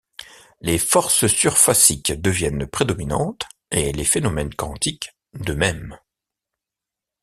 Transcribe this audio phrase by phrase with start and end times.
[0.61, 5.95] Les forces surfaciques deviennent prédominantes et les phénomènes quantiques de même.